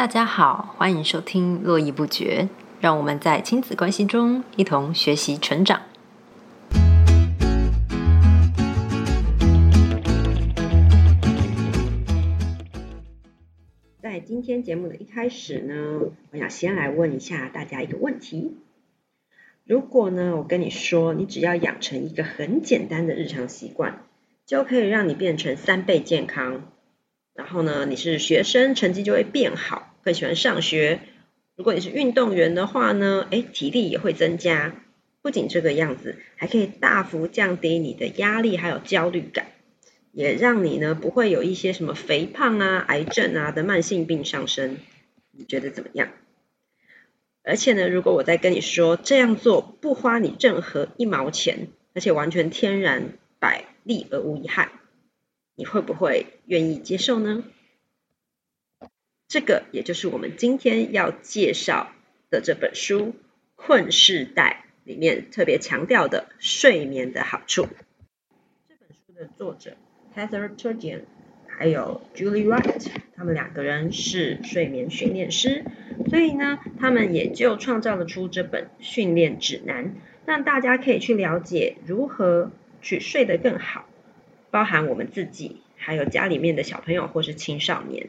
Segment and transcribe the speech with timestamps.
[0.00, 2.44] 大家好，欢迎收听《络绎不绝》，
[2.80, 5.82] 让我们在亲子关系中一同学习成长。
[14.00, 18.56] 在今天节目的一开始呢，我想先来问一下大家一个问题：
[19.66, 24.06] 如果呢，我跟你说，你只要养成一个很简单的日常习惯，
[24.46, 26.72] 就可以让你变成三倍健康。
[27.34, 31.00] 然后呢，你是学生，成绩就会变好，更喜欢上学。
[31.56, 34.74] 如果你是运动员的话呢，哎，体力也会增加。
[35.22, 39.48] 不仅这个样子，还可以大幅降低你的压力还有焦虑感，
[40.12, 44.78] 也让你呢不会有一些什么肥胖啊、癌症啊的慢性病上升。
[45.32, 46.08] 你觉得怎么样？
[47.42, 54.70] 而且呢，如果我再跟你说这样做不花你任何一毛钱，而且完全天然、百利而无一害。
[55.54, 57.44] 你会不会愿意接受呢？
[59.30, 61.92] 这个也就是我们今天要介绍
[62.30, 62.98] 的这本书
[63.54, 67.68] 《困世代》里面特别强调的睡眠的好处。
[68.68, 69.76] 这本书的作者
[70.16, 71.02] Heather Turgeon
[71.46, 75.64] 还有 Julie Wright，他们两个人是睡眠训练师，
[76.08, 79.94] 所以呢，他们也就创造了出这本训练指南，
[80.26, 82.50] 让大家可以去了解如何
[82.82, 83.88] 去睡得更好。
[84.50, 88.08] 包含我们自己，还有家里面的小朋友或是青少年。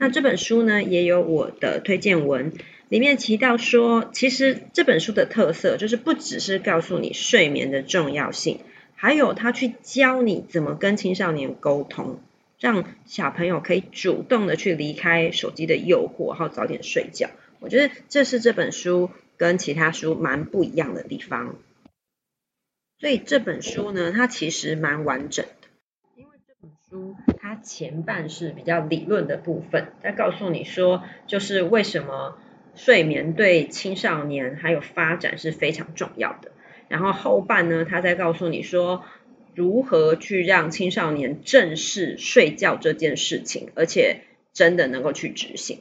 [0.00, 2.52] 那这本书呢，也有我的推荐文，
[2.88, 8.60] 里面提到说，其实这本书的特色就是不只是告诉你睡眠的重要性，
[8.94, 12.20] 还有他去教你怎么跟青少年沟通，
[12.60, 17.30] 让小朋友可以主动的去离开手机的诱惑，然后早点睡觉。
[17.58, 21.56] 我觉得这是这本书跟其他书蛮不一样的地方。
[23.00, 25.68] 所以这本书呢，它其实蛮完整的，
[26.16, 26.70] 因为这本。
[26.88, 27.16] 书
[27.62, 32.38] 前半是比较理论的部分，在告诉你说，就是为什么
[32.74, 36.52] 睡眠对青少年还有发展是非常重要的。
[36.88, 39.04] 然后后半呢，他在告诉你说，
[39.54, 45.80] 如何去让青少年正视睡觉这件事情，而且真的能够去执行。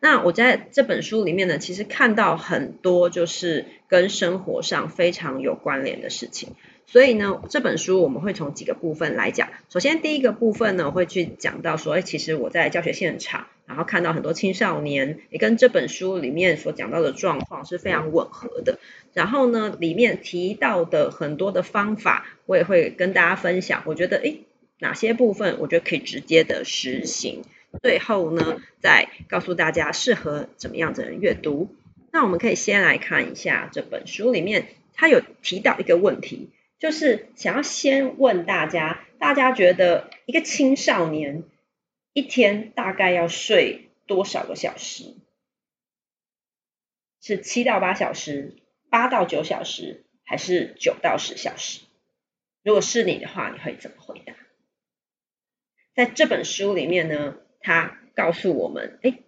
[0.00, 6.54] 那我在这本书里面呢，其实看到很多就是跟生活上非常有关联的事情。
[6.90, 9.50] 所以呢，这本书我们会从几个部分来讲。
[9.68, 18.78] 首先，第一个部分呢，会去讲到说，哎，其实我在教学现场，然后看到很多青少年，也跟这本书里面所讲到的状况是非常吻合的。
[19.12, 23.82] 然后呢，里面提到的很多的方法，我也会跟大家分享。
[23.84, 24.36] 我觉得，哎，
[24.78, 27.42] 哪些部分我觉得可以直接的实行。
[27.82, 31.68] 最后呢，再告诉大家适合怎么样的人阅读。
[32.12, 36.48] 那我们可以先来看一下这本书里面，它有提到一个问题。
[36.78, 41.42] 就是想要先问大家，大家觉得一个青少年
[42.12, 45.16] 一天大概要睡多少个小时？
[47.20, 48.56] 是七到八小时、
[48.90, 51.80] 八到九小时，还是九到十小时？
[52.62, 54.34] 如果是你的话，你会怎么回答？
[55.94, 59.18] 在这本书里面呢，他告诉我们，哎，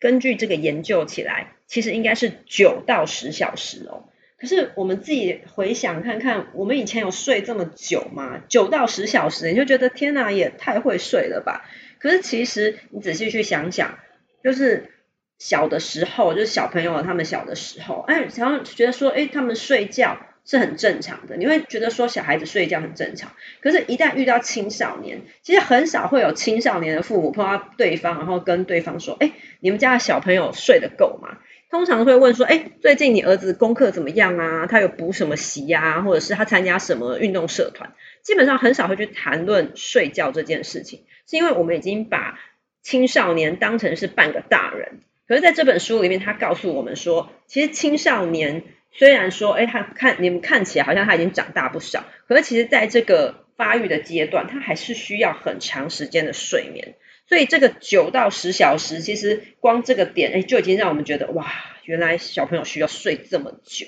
[0.00, 4.08] 根据这个研究起来，其实应该是九到十小时哦。
[4.38, 8.40] 可是我们自己回想看看，我们以前有睡这么久吗？
[8.48, 11.64] 九到十小时，你就觉得天哪，也太会睡了吧？
[11.98, 13.98] 可是其实你仔细去想想，
[14.44, 14.90] 就是
[15.38, 23.32] 小的时候，就是小朋友他们小的时候，哎，然后觉得说，哎，他们睡觉是很正常的，你会觉得说小孩子睡觉很正常。
[23.62, 31.38] 可是，一旦遇到青少年，其实很少会有青少年的父母碰到对方，然后跟对方说，哎，你们家的小朋友睡得够吗？
[31.68, 34.66] 通常会问说，哎，最近你儿子功课怎么样啊？
[34.66, 36.00] 他有补什么习呀？
[36.02, 37.92] 或者是他参加什么运动社团？
[38.22, 42.38] 基本上很少会去谈论睡觉这件事情，是因为我们已经把
[42.82, 45.00] 青少年当成是半个大人。
[45.26, 48.62] 可是在这本书里面，他告诉我们说，其实青少年
[48.92, 56.94] 虽然说，哎，他看你们看起来好像他已经长大不少，可是其实在这个发育的阶段，他还是需要很长时间的睡眠。
[57.28, 61.46] 所以这个九到十小时，其实光这个点，哎，就已经让我们觉得哇，
[61.84, 63.86] 原来小朋友需要睡这么久。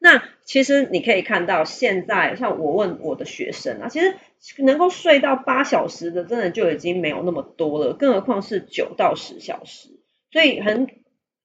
[0.00, 4.14] 那其实你可以看到，现在像我问我的学生啊，其实
[4.58, 9.88] 能够睡到八小时的，真的就已经没有那么多了，更何况是九到十小时。
[10.30, 10.86] 所以很，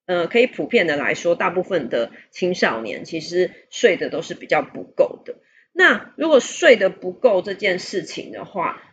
[0.05, 5.37] 呃，可以普遍的来说，大部分的青少年其实睡的都是比较不够的。
[5.71, 8.83] 那如果睡得不够这件事情的话，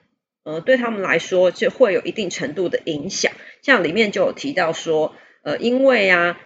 [0.43, 3.33] 呃，对他们来说就会有一定程度的影响，
[3.63, 6.41] 像里面就有提到说，呃，因为啊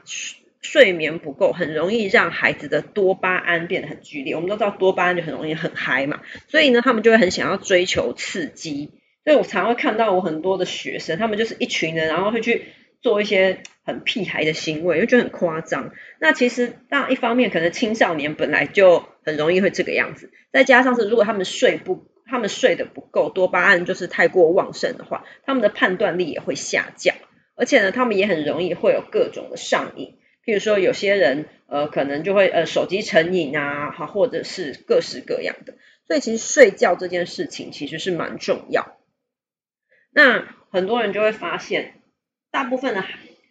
[0.61, 4.35] 睡眠不够，很容易让孩子的多巴胺变得很剧烈。
[4.35, 8.91] 我们都知道多巴胺就很容易很嗨嘛，所以呢，他们就会很想要追求刺激。
[9.25, 12.67] 所以我常会看到我很多的学生，他们就是一群人，然后会去
[13.00, 15.93] 做一些很屁孩的行为，就觉得很夸张。
[16.19, 27.16] 那其实那一方面，可能青少年本来就很容易会这个样子，再加上是如果他们睡不，他们睡得不够，多巴胺就是太过旺盛的话，他们的判断力也会下降，
[27.56, 30.18] 而且呢，他们也很容易会有各种的上瘾。
[30.44, 35.74] 譬如说，有些人呃，可能就会呃手机成瘾啊，哈，或者是各式各样的。
[36.06, 38.98] 所以其实睡觉这件事情其实是蛮重要。
[40.12, 41.94] 那很多人就会发现，
[42.50, 43.04] 大部分的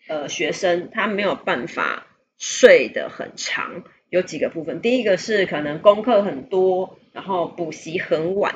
[0.08, 2.06] 呃学生他没有办法
[2.38, 4.80] 睡得很长，有几个部分。
[4.80, 8.56] 第一个是可能功课很多，然后补习很晚。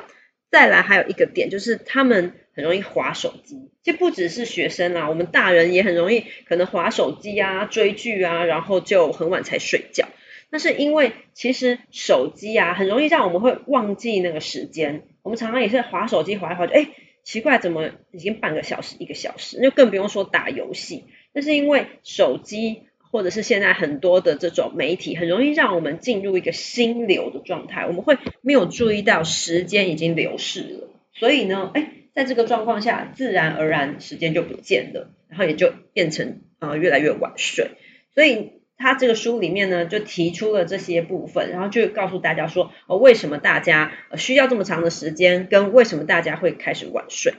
[0.50, 3.70] 再来还有一个点就是他们很容易划手机。
[3.82, 10.08] 其实不只是学生啊，我们大人也很容易可能划手机啊、追剧啊，然后就很晚才睡觉。
[10.50, 15.02] 那是因为其实手机啊很容易让我们会忘记那个时间。
[15.22, 16.88] 我们常常也是划手机划一划，就哎
[17.22, 19.58] 奇怪，怎么已经半个小时、一个小时？
[19.60, 21.04] 那就更不用说打游戏。
[21.34, 27.86] 那是因为手机或者是现在很多的这种媒体，很容易让我们进入一个心流的状态。
[27.86, 37.72] 我们会没有注意到时间已经流逝了，所以呢，哎，在这个状况下，自然而然时间就不见了，然后也就变成啊越来越晚睡。
[38.14, 38.52] 所以。
[38.80, 47.34] 他这个书里面呢，就提出了这些部分，然后就告诉大家说，哦，为什么大家需要这么长的时间，跟为什么大家会开始晚睡。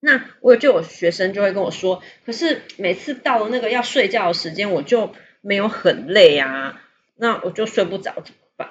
[0.00, 6.80] 那我就有学生就会跟我说，可是每次到了那个要睡觉的时间，我就没有很累啊，
[7.16, 8.70] 那我就睡不着怎么办？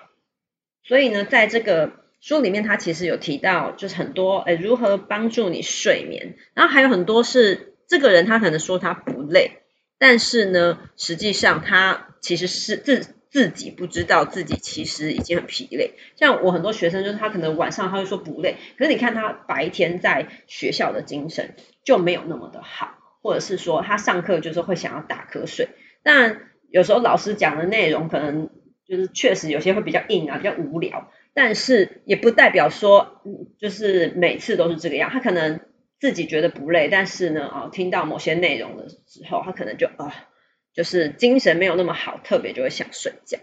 [0.83, 1.91] 所以呢，在这个
[2.21, 9.63] 书里面，他其实有提到，就是很多，诶如何帮助你睡眠，然后还有很多是这个人他可能说他不累。
[9.99, 15.93] 但是呢，实际上他其实是自自己不知道自己其实已经很疲累。
[16.15, 25.69] 像我很多学生，就是他可能晚上他会说不累，可是你看他白天在学校的精神就没有那么的好，或者是说他上课就是会想要打瞌睡。
[26.03, 28.49] 但有时候老师讲的内容可能
[28.87, 33.21] 就是确实有些会比较硬啊，比较无聊，但是也不代表说
[33.59, 35.59] 就是每次都是这个样，他可能。
[35.99, 40.13] 自己觉得不累，但是呢，啊，听到某些内容的时候，他可能就啊，
[40.77, 43.39] 就是精神没有那么好，特别就会想睡觉。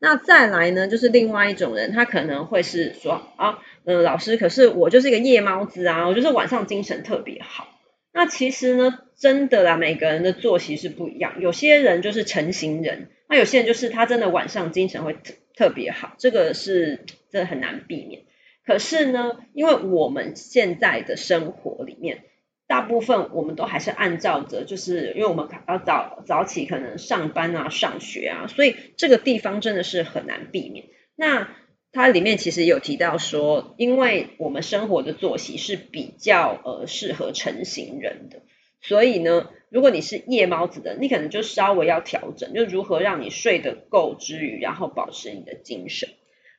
[0.00, 7.66] 那再来呢，就是另外一种人，他可能会是说啊，嗯，老师，可是我就是一个夜猫子啊，我就是晚上精神特别好。
[8.12, 18.22] 那其实呢，真的啦，每个人的作息是不一样，有些人就是成型人，那有些人就是他真的晚上精神会特特别好，这个是真的很难避免。
[18.64, 22.22] 可是呢，因为我们现在的生活里面，
[22.68, 30.84] 大部分我们都还是按照着，就是因为我们要早早起，可能上班啊、上学啊，所以这个地方真的是很难避免。
[31.16, 31.48] 那
[31.90, 38.42] 它里面其实有提到说，因为我们生活的作息是比较呃适合成型人的，
[38.82, 46.10] 所以呢，如果你是夜猫子的，你可能就稍微要调整，就如何让你睡得够之余，然后保持你的精神。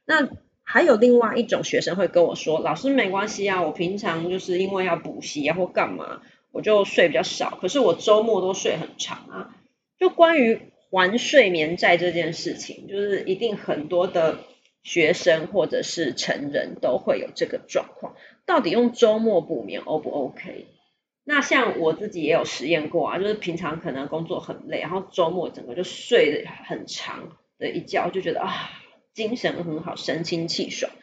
[0.06, 0.28] 那
[0.72, 6.22] 还有另外一种学生会跟我说：“老师没关系啊，我平常就是因为要补习啊或干嘛，
[6.52, 7.58] 我就睡比较少。
[7.60, 9.56] 可是我周末都睡很长啊。”
[9.98, 10.62] 就关于
[10.92, 14.38] 还睡眠债这件事情，就是一定很多的
[14.84, 18.14] 学生或者是成人都会有这个状况。
[18.46, 20.68] 到底用周末补眠 O 不 OK？
[21.24, 28.70] 那像我自己也有实验过啊，就是平常可能工作很累，然后周末整个就睡得很长的一觉，就觉得啊。
[29.20, 30.94] 精神很好，神清气爽。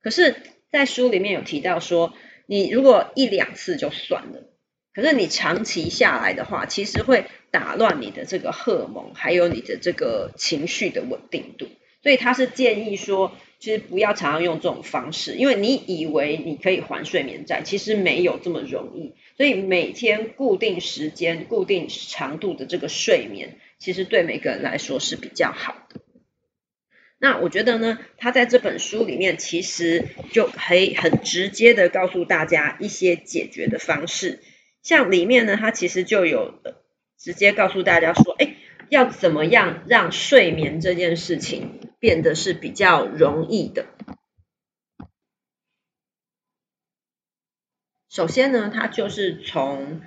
[0.00, 0.34] 可是，
[0.72, 2.14] 在书里面有提到说，
[2.46, 4.48] 你如果一两次就算了，
[4.94, 11.68] 可是你长期下来的话，其实会打乱你的这个荷尔蒙，还有你的这个情绪的稳定度。
[12.02, 19.12] 所以他是建议说，其实不要常常用这种方式，因为你以为你可以还睡眠债，其实没有这么容易。
[19.36, 26.00] 所以每天固定时间、固定长度的这个睡眠，其实对每个人来说是比较好的。
[27.26, 34.44] 那我觉得呢，他在这本书里面其实就可以很直接的告诉大家一些解决的方式。
[34.80, 36.54] 像里面呢，他其实就有
[37.18, 38.54] 直接告诉大家说，哎，
[38.90, 43.86] 要怎么样让睡眠这件事情变得是比较容易的。
[48.08, 50.00] 首先呢，他就是从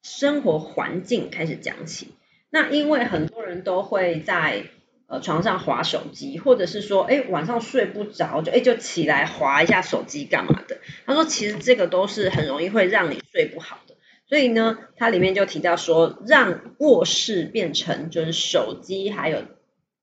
[0.00, 2.14] 生活环境开始讲起。
[2.50, 4.66] 那因为很多人都会在
[5.12, 10.78] 呃，床上划手机，或者是说，哎，晚上睡不着，就哎就起来划一下手机干嘛的？
[11.04, 13.94] 他说，其实这个都是很容易会让你睡不好的。
[14.26, 19.42] 所以呢，它里面就提到说，让卧室变成就是手机还有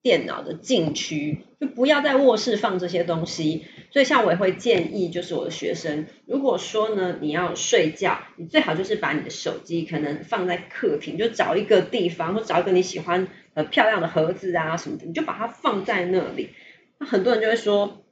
[0.01, 3.65] 电脑的禁区，就不要在卧室放这些东西。
[3.91, 16.51] 所以像我也会建议，就是我的学生，如果说呢你要睡觉，你最好就是把你的手机可能放在客厅，就找一个地方，或找一个你喜欢呃漂亮的盒子啊什么的，你就把它放在那里。
[16.97, 18.05] 那很多人就会说，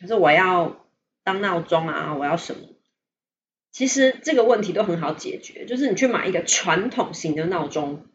[0.00, 0.86] 可是我要
[1.22, 2.60] 当闹钟啊，我要什么？
[3.70, 8.06] 其实这个问题都很好解决，就是你去买一个传统型的闹钟，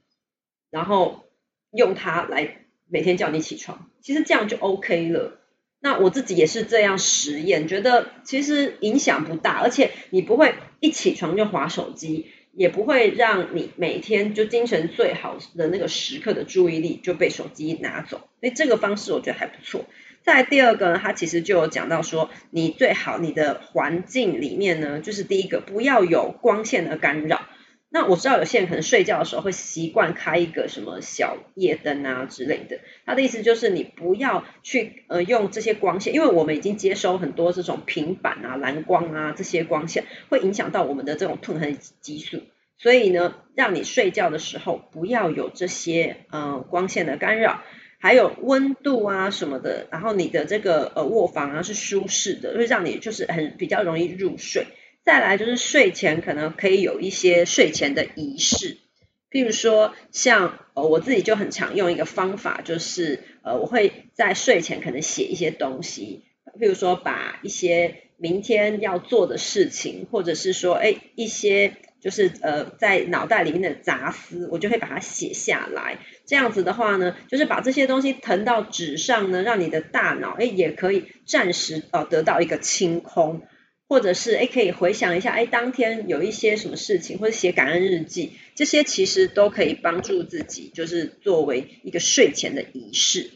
[0.70, 1.24] 然后
[1.72, 2.65] 用它来。
[2.90, 5.40] 每天叫你起床，其实这样就 OK 了。
[5.80, 18.18] 那我自己也是这样实验，觉得其实影响不大，而且你不会一起床就划手机，也不会让你每天就精神最好的那个时刻的注意力就被手机拿走。
[18.40, 19.86] 所以这个方式我觉得还不错。
[20.24, 27.48] 再第二个呢，它其实就有讲到说，你最好你的环境里面呢，就是第一个不要有光线的干扰。
[27.96, 42.42] 那我知道有些人可能睡觉的时候会习惯开一个什么小夜灯啊之类的，他的意思就是你不要去呃用这些光线，因为我们已经接收很多这种平板啊、蓝光啊这些光线，会影响到我们的这种褪黑激素，
[42.78, 47.62] 所以呢，让你睡觉的时候不要有这些呃光线的干扰，
[48.00, 54.68] 还有温度啊什么的，然后你的这个呃卧房啊是舒适的，会让你就是很比较容易入睡。
[55.06, 58.78] 再来就是睡前可能可以有一些睡前的仪式，
[59.30, 66.24] 譬如说像呃我自己就很常用一个方法，就是呃我会在睡前可能写一些东西，
[66.60, 76.00] 譬如说把一些明天要做的事情，或者是说哎一些就是呃在脑袋里面的杂思，我就会把它写下来。
[76.26, 83.44] 这样子的话呢，就是把这些东西腾到纸上呢，让你的大脑哎也可以暂时呃得到一个清空。
[83.88, 93.30] 或者是哎，可以回想一下，哎，当天有一些什么事情，或者写感恩日记，这些其实都可以帮助自己，就是作为一个睡前的仪式。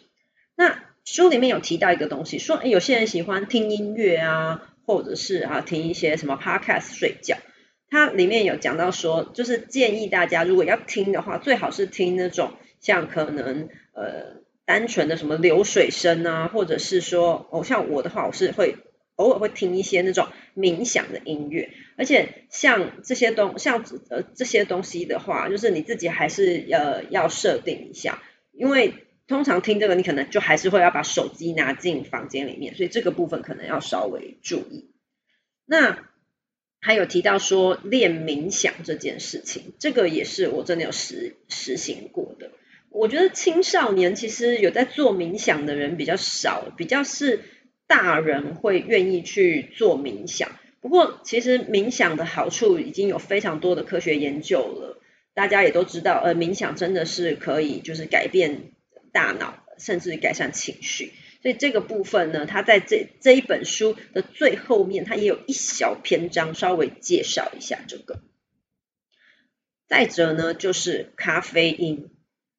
[0.55, 7.37] 那书里面有提到一个东西，说哎，有些人喜欢听音乐啊，或者是啊听一些什么 podcast 睡觉。
[7.91, 18.75] 它里面有讲到说，就是建议大家如果要听的话，最好是听那种像可能呃单纯的什么流水声啊，或者是说哦，像我的话，我是会。
[19.19, 28.23] 偶尔会听一些那种冥想的音乐，而且像这些东像呃这些东西的话，就是你自己还是呃要设定一下，
[28.53, 28.93] 因为
[29.27, 34.89] 通常听这个你可能就还是会要把手机拿进房间里面，所以这个部分可能要稍微注意。
[35.65, 36.07] 那
[36.79, 42.51] 还有提到说练冥想这件事情，这个也是我真的有实实行过的。
[42.89, 47.41] 我觉得青少年其实有在做冥想的人比较少，比较是。
[47.89, 55.01] 大人会愿意去做冥想，不过其实冥想的好处已经有非常多的科学研究了，
[55.33, 58.73] 大家也都知道，呃，冥想真的是可以就是改变
[59.11, 61.13] 大脑，甚至改善情绪。
[61.41, 68.21] 所以这个部分呢，它在这这一本书的最后面，它也有一小篇章稍微介绍一下这个。
[69.87, 72.11] 再者呢，就是咖啡因，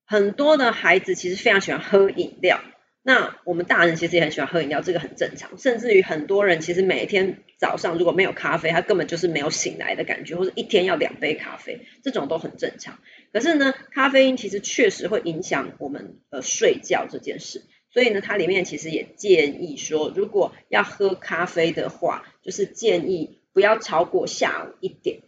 [0.04, 2.60] 很多的孩子其实非常喜欢喝饮料。
[3.02, 5.56] 那我们大人其实也很喜欢喝饮料，这个很正常。
[5.56, 12.98] 甚至于很多人其实每天早上如果没有咖啡，他根本就是没有醒来的感觉，或者一天要两杯咖啡，这种都很正常。
[13.32, 17.62] 可是呢，咖啡因其实确实会影响我们呃睡觉这件事。
[17.90, 25.20] 所以呢，它里面其实也建议说，如果要喝咖啡的话，就是建议不要超过下午一点，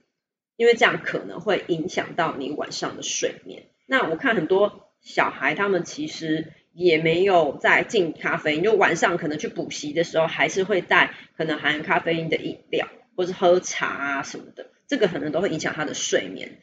[0.56, 3.62] 因为这样可能会影响到你晚上的睡眠。
[3.86, 6.52] 那我看很多小孩他们其实。
[6.74, 16.58] 也没有在进咖啡因，就晚上可能去补习的时候，还是会带可能含咖啡因的饮料，或是喝茶啊什么的，这个可能都会影响他的睡眠。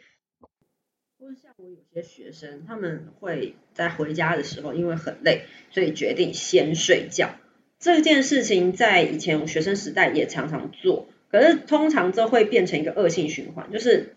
[1.19, 7.35] 或者像我有些学生，他们会在回家的时候，因为很累，所以决定先睡觉。
[7.77, 14.15] 这件事情在以前我学生时代也常常做，可是通常这会变成一个恶性循环，就是。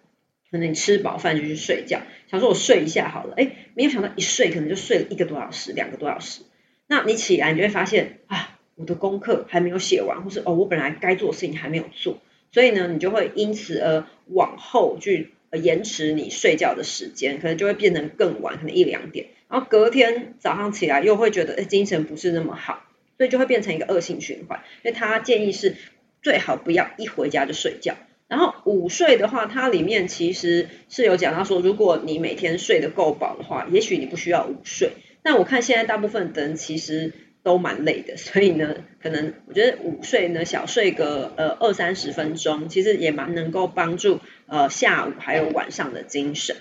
[0.52, 6.42] 可能你吃饱饭就去睡觉，想说我睡一下好了，哎，没有想到一睡可能就睡了一个多小时、两个多小时。
[6.86, 12.20] 那你起来你就会发现啊，我的功课还没有写完，或是哦，我本来该做的事情还没有做，
[12.52, 19.28] 所以呢，你就会因此而往后去呃延迟你睡觉的时间，可能就会变成更晚，可能一两点。
[19.48, 22.84] 然后隔天早上起来又会觉得哎精神不是那么好，
[23.16, 24.62] 所以就会变成一个恶性循环。
[24.82, 25.76] 所以他建议是
[26.20, 27.96] 最好不要一回家就睡觉。
[28.32, 34.92] 然后午睡的话，它里面其实是有讲到说，如果你每天睡得够饱的话，也许你不需要午睡。
[35.22, 37.12] 但我看现在大部分的人其实
[37.42, 46.56] 都蛮累的， 所以呢，可能我觉得午睡呢，小睡个呃二三十分钟，其实也蛮能够帮助呃下午还有晚上的精神。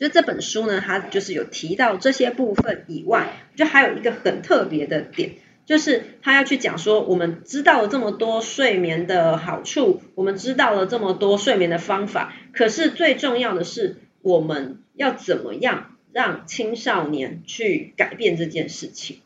[0.00, 5.32] 就这本书呢，它就是有提到这些部分以外，就还有一个很特别的点，
[5.68, 19.18] 就是他要去讲说，我们知道了这么多睡眠的好处，我们知道了这么多睡眠的方法，可是最重要的是，我们要怎么样让青少年去改变这件事情？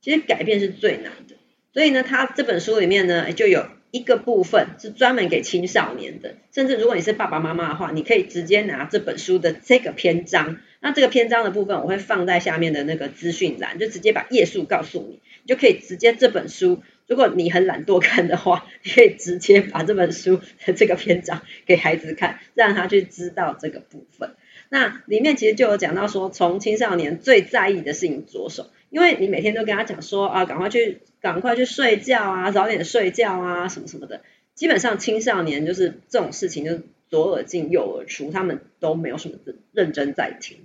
[0.00, 1.34] 其实改变是最难的，
[1.74, 3.66] 所以呢，他这本书里面呢，就有。
[3.90, 24.34] 一个部分是专门给青少年的，甚至如果你是爸爸妈妈的话，你可以直接拿这本书的这个篇章，那这个篇章的部分我会放在下面的那个资讯栏，就直接把页数告诉你，你就可以直接这本书，如果你很懒惰看的话， 你可以直接把这本书的这个篇章给孩子看，让他去知道这个部分。
[24.68, 28.68] 那里面其实就有讲到说，从青少年最在意的事情着手。
[28.90, 34.22] 因为你每天都跟他讲说啊，赶快去，赶快去睡觉啊，早点睡觉啊，什么什么的。
[34.54, 39.38] 基本上青少年就是这种事情，就是左耳进右耳出，他们都没有什么
[39.72, 40.58] 认真在听。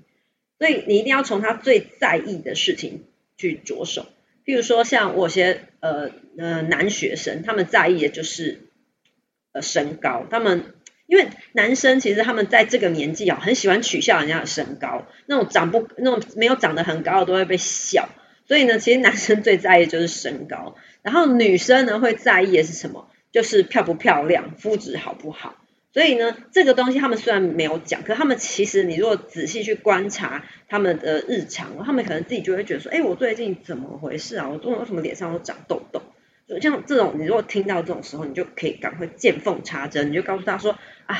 [0.59, 3.03] 所以你一定要从他最在意的事情
[3.37, 4.05] 去着手。
[4.45, 8.61] 譬如说，像我些呃呃男学生，他们在意的就是
[9.51, 10.72] 呃身高，他们。
[11.05, 18.09] 因为男生其实他们在这个年纪啊，很喜欢取笑人家的身高，那种长不那种没有长得很高的都会被笑，
[18.47, 23.09] 所以呢，其实男生最在意就是身高，然后女生呢会在意的是什么？
[23.31, 25.55] 就是漂不漂亮，肤质好不好。
[25.91, 34.49] 所以呢，这个东西他们虽然没有讲，可他们其实你如果仔细去观察他们的日常，他们可能自己就会觉得说，哎，我最近怎么回事啊？
[34.49, 36.01] 我为什么脸上都长痘痘？
[36.47, 40.77] 就像这种，你如果听到这种时候，你就可以赶快见缝插针，你就告诉他说。
[41.05, 41.19] 啊，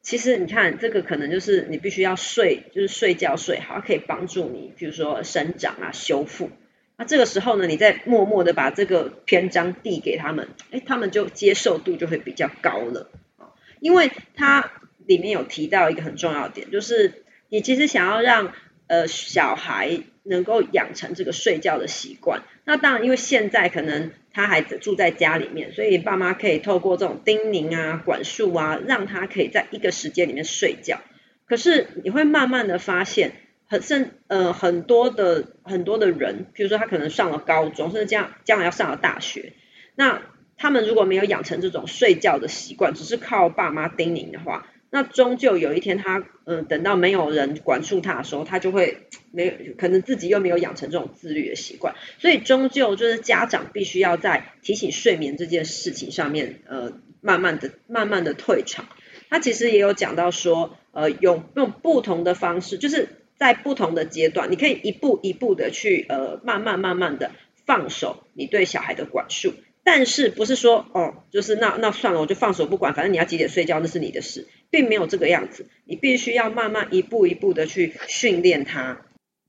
[0.00, 6.50] 其实你看，这个可能就是你必须要睡，就是睡觉睡好，可以帮助你，比如说生长啊、修复。
[6.96, 13.52] 那这个时候呢，你再默默的把这个篇章递给他们，哎，他们就接受度就会比较高了啊。
[13.80, 14.72] 因为它
[15.06, 18.52] 里面有提到一个很重要的点，就是你其实想要让
[18.86, 22.42] 呃小孩能够养成这个睡觉的习惯。
[22.64, 31.00] 那当然，因为现在可能他还住在家里面，所以爸妈可以透过这种叮咛啊、管束啊，让他可以在一个时间里面睡觉。
[31.46, 33.32] 可是你会慢慢的发现，
[33.66, 39.52] 很甚呃很多的很多的人，比如说他可能上了高中，甚至将将来要上了大学，
[39.96, 40.22] 那
[40.56, 44.68] 他们如果没有养成这种睡觉的习惯，只是靠爸妈叮咛的话。
[44.94, 58.84] 那终究有一天，他嗯，等到没有人管束他的时候，他就会没有可能自己又没有养成这种自律的习惯，所以终究就是家长必须要在提醒睡眠这件事情上面，呃，慢慢的、慢慢的退场。
[59.30, 67.30] 他其实也有讲到说，呃，用用不同的方式，就是在不同的阶段，你可以一步一步的去呃，慢慢慢慢的
[67.64, 69.54] 放手你对小孩的管束。
[69.84, 75.66] 但是不是说哦，就是那那算了，我就放手不管，反正你要几点睡觉那是你的事，并没有这个样子。
[75.84, 79.02] 你必须要慢慢一步一步的去训练他。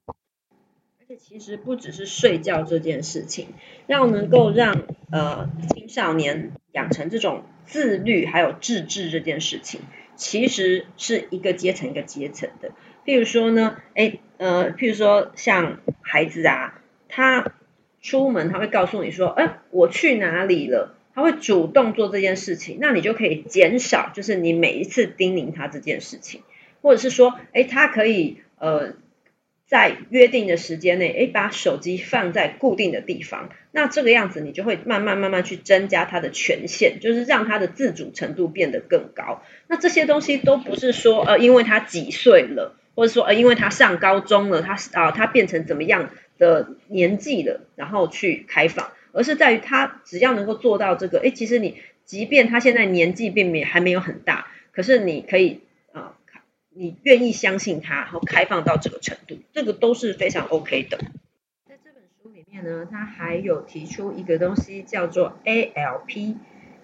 [0.07, 3.49] 而且其实不只是睡觉这件事情，
[3.85, 9.81] 要能够让呃青少年养成这种自律还有自制这件事情，
[10.15, 12.71] 其实是一个阶层一个阶层的。
[13.05, 17.53] 譬如说呢，哎呃，譬如说像孩子啊，他。
[18.03, 20.95] 出门他会告诉你说，哎，我去哪里了？
[21.15, 26.41] 他会主动做这件事情，那你就可以减少，就是你每一次叮咛他这件事情，
[26.81, 28.93] 或者是说，哎，他可以呃
[29.67, 39.43] 在约定的时间内，哎，把手机放在固定的地方，那这个样子你就会慢慢慢慢去增加他的权限，就是让他的自主程度变得更高。
[39.67, 46.09] 那这些东西都不是说，呃，因为他几岁了，或者说，呃，因为他上高中了，他啊，他变成怎么样？
[46.37, 55.61] 的年纪了，然后去开放，而是在于他只要能够做到这个，哎，其实你即便他现在年纪并没还没有很大，可是你可以
[55.93, 56.17] 啊，
[56.73, 60.97] 你愿意相信他，然后开放到这个程度，这个都是非常 OK 的。
[61.69, 66.35] 在这本书里面呢，他还有提出一个东西叫做 ALP，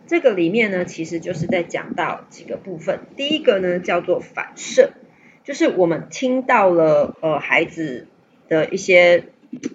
[0.07, 3.01] 这个里面呢，其实就是在讲到几个部分。
[3.17, 4.91] 第一个呢叫做反射，
[5.43, 8.07] 就是我们听到了呃孩子
[8.47, 9.25] 的一些。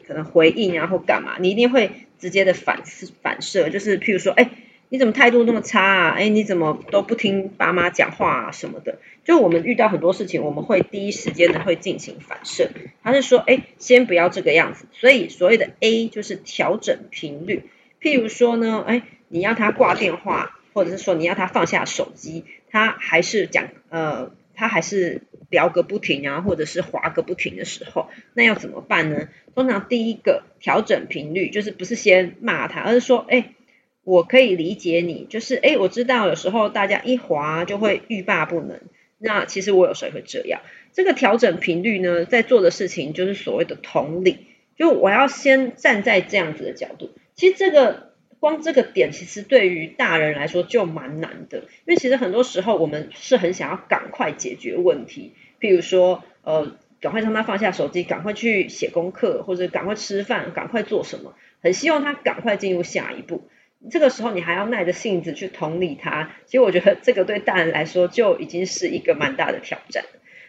[0.06, 4.50] 可能回应啊或干嘛，你一定会直接的反思反射，就是譬如说，哎，
[4.88, 6.10] 你怎么态度那么差啊？
[6.16, 8.98] 哎，你怎么都不听爸妈讲话啊什么的？
[9.24, 12.70] 就我们遇到很多事情，我们会第一时间的会进行反射。
[13.02, 14.86] 他是说，哎，先不要这个样子。
[14.92, 17.64] 所以所谓的 A 就是调整频率。
[18.00, 24.32] 譬如说呢，哎，你要他挂电话，或者是说你要他放下手机，他还是讲呃。
[24.56, 25.22] 他还是
[25.54, 29.28] 聊个不停啊，或者是划个不停的时候，那要怎么办呢？
[29.54, 33.54] 通常第一个调整频率，就是不是先骂他，而是说，哎，
[34.02, 38.80] 我可以理解你，就是哎，我知道有时候大家一划就会欲罢不能，
[39.18, 40.60] 那其实我有时候会这样。
[40.92, 47.10] 这个调整频率呢，在做的事情就是所谓的同理，就我要先站在这样子的角度。
[47.34, 55.32] 其实这个光这个点，其实对于大人来说就蛮难的，因为其实很多时候我们是很想要赶快解决问题，
[55.64, 63.48] 譬如说呃，赶快让他放下手机，赶快去写功课，或者赶快吃饭，赶快做什么，很希望他赶快进入下一步。
[63.90, 70.04] 这个时候你还要耐着性子去同理他，其实我觉得这个对大人来说就已经是一个蛮大的挑战。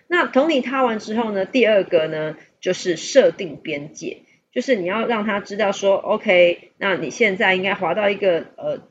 [0.08, 8.82] 那同理他完之后呢，第二个呢就是设定边界，就是你要让他知道说，OK，那你现在应该滑到一个呃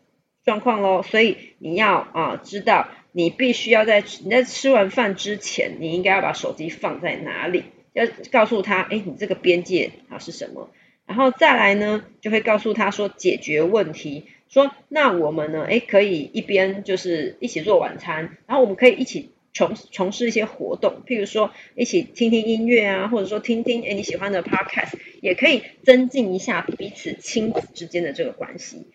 [0.42, 10.68] 状况喽，所以你要啊知道你必须要在你在吃完饭之前，你应该要把手机放在哪里，要告诉他，哎，你这个边界啊是什么，
[11.06, 14.24] 然后再来呢就会告诉他说解决问题。
[14.48, 15.64] 说，那我们呢？
[15.68, 28.86] 哎，可以一边就是一起做晚餐，然后我们可以一起从从事一些活动，譬如说一起听听音乐啊，或者说听听哎你喜欢的 podcast，也可以增进一下彼此亲子之间的这个关系。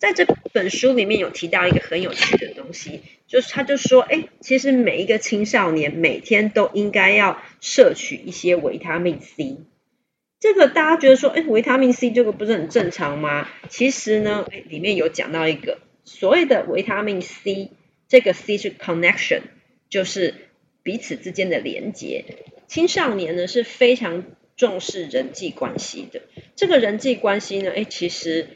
[0.00, 9.58] 在这本书里面有提到一个很有趣的东西，就是他就说，哎，其实每一个青少年每天都应该要摄取一些维他命 C。
[10.40, 13.46] 这个大家觉得说，哎，维他命 C 这个不是很正常吗？
[13.68, 17.68] 其实呢，哎，里面有讲到一个所谓的维他命 C，
[18.08, 19.42] 这个 C 是 connection，
[19.90, 20.34] 就是
[20.82, 22.24] 彼此之间的连接。
[22.68, 24.24] 青少年呢是非常
[24.56, 26.22] 重视人际关系的，
[26.56, 28.48] 这个人际关系呢，哎，其实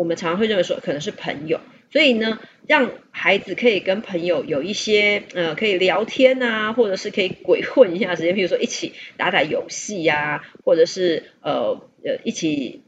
[0.00, 1.60] 我们常常会认为说可能是朋友。
[1.92, 12.82] 所以呢，让孩子可以跟朋友有一些呃可以聊天啊，或者是可以鬼混一下时间，比如说一起打打游戏呀，或者是呃呃一起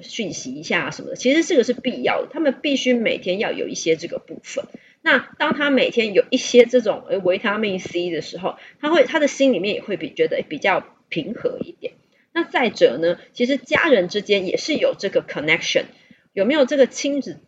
[0.00, 1.16] 讯息一下什么的。
[1.16, 4.64] 其实这个是必要的，他们必须每天要有一些这个部分。
[5.02, 11.92] 那当他每天有一些这种维他命 C 的时候，他会他的心里面也会比觉得比较平和一点。
[12.32, 15.84] 那再者呢，其实家人之间也是有这个 connection，
[16.38, 17.40] 有没有这个亲子？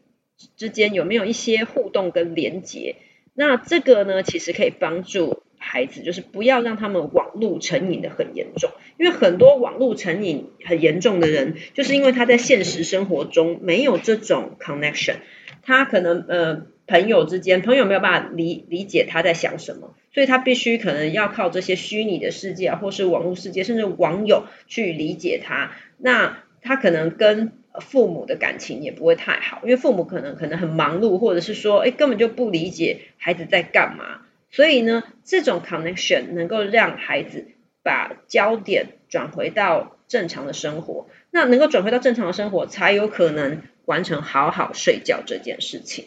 [0.57, 2.97] 之间有没有一些互动跟连接？
[3.35, 8.71] 那这个呢，其实可以帮助孩子，就是不要让他们网络成瘾的很严重。
[8.99, 15.17] 因为很多网络成瘾很严重的人，就是因为他在现实生活中没有这种 connection，
[15.63, 25.71] 他可能呃朋友之间，朋友没有办法理理解他在想什么，所以他必须可能要靠这些虚拟的世界啊，或是网络世界，甚至网友去理解他。
[25.99, 34.23] 那他可能跟父母的感情也不会太好，因为父母可能可能很忙碌，或者是说，哎，根本就不理解孩子在干嘛。
[34.51, 37.47] 所以呢，这种 connection 能够让孩子
[37.83, 46.07] 把焦点转回到正常的生活，那能够转回到正常的生活，才有可能完成好好睡觉这件事情。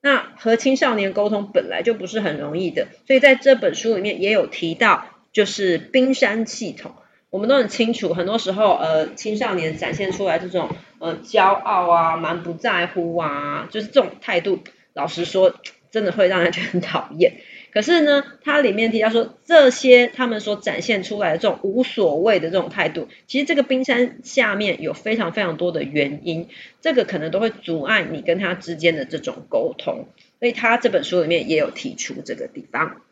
[0.00, 6.92] 那和青少年沟通本来就不是很容易的，所以在这本书里面也有提到，就是冰山系统。
[7.30, 14.58] 我们都很清楚，很多时候，呃，青少年展现出来这种，呃，骄傲啊，蛮不在乎啊，就是这种态度，
[14.94, 15.54] 老实说，
[15.92, 17.34] 真的会让人觉得很讨厌。
[17.72, 26.48] 可是呢，它里面提到说，这些他们所展现出来的这种无所谓的这种态度，其实这个冰山下面有非常非常多的原因，
[26.80, 30.08] 这个可能都会阻碍你跟他之间的这种沟通。
[30.40, 33.02] 所以他这本书里面也有提出这个地方。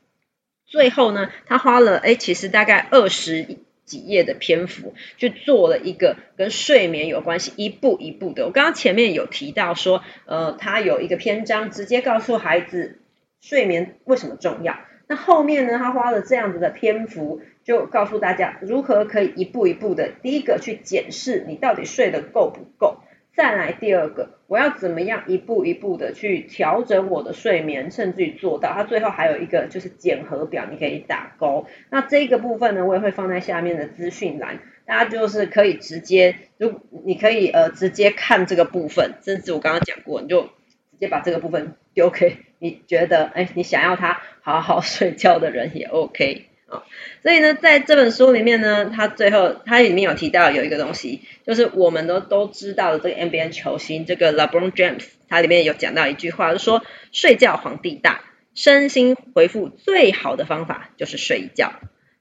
[0.66, 3.58] 最后呢，他花了，哎，其实大概二十。
[3.88, 8.44] 几页的篇幅去做了一个跟睡眠有关系，一步一步的。
[8.44, 12.98] 我刚刚前面有提到说，呃，他有一个篇章直接告诉孩子
[13.40, 14.76] 睡眠为什么重要。
[15.08, 22.98] 那后面呢，他花了这样子的篇幅，就告诉大家如何可以一步一步的，第一个去检视你到底睡得够不够。
[23.38, 28.72] 再来第二个，我要怎么样一步一步的去调整我的睡眠，甚至于做到。
[28.72, 31.64] 它最后还有一个就是检核表，你可以打勾。
[31.88, 46.47] 那这个部分呢，我也会放在下面的资讯栏，大家就是可以直接，如你可以呃直接看这个部分，甚至我刚刚讲过，你就直接把这个部分丢给你觉得哎你想要他好好睡觉的人也 OK。
[46.68, 46.84] 啊，
[47.22, 58.20] 所以呢，在这本书里面呢，他最后它里面有提到有一个东西，就是我们都都知道的这个 NBA 球星这个 LeBron James，他里面有讲到一句话，就说睡觉皇帝大，
[58.54, 61.72] 身心恢复最好的方法就是睡一觉。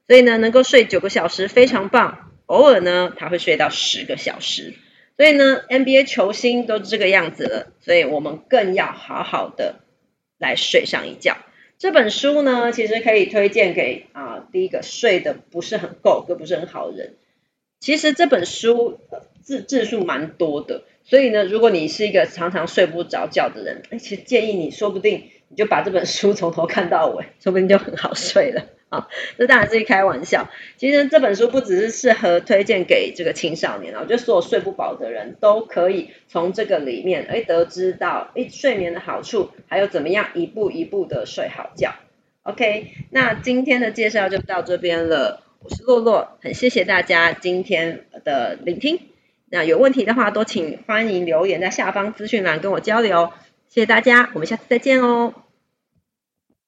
[0.06, 4.72] 所以呢，能够睡九个小时非常棒，偶尔呢他会睡到十个小时。
[5.18, 9.80] 所以呢，NBA 球星都这个样子了，所以我们更要好好的
[10.38, 11.36] 来睡上一觉。
[11.78, 17.14] 这本书呢，其实可以推荐给啊，第一个睡得不是很够，又不是很好的人。
[17.78, 18.98] 其实这本书
[19.42, 29.08] 字字数蛮多的，所以呢，如果你是一个常常睡不着觉的人，其实建议你说不定你就把这本书从头看到尾，说不定就很好睡了 啊。
[29.36, 30.48] 这当然是一开玩笑。
[30.76, 41.94] 其实这本书不只是适合推荐给这个青少年啊，我觉得所有睡不饱的人都可以从这个里面哎得知到哎睡眠的好处，还有怎么样一步一步的睡好觉。
[42.42, 45.42] OK，那今天的介绍就到这边了。
[45.60, 49.00] 我是洛洛，很谢谢大家今天的聆听。
[49.50, 53.32] 那有问题的话，都请欢迎留言在下方资讯栏跟我交流。
[53.68, 55.34] 谢谢大家，我们下次再见哦。